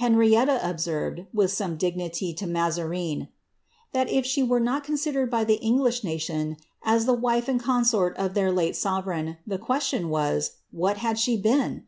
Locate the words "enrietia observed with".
0.00-1.52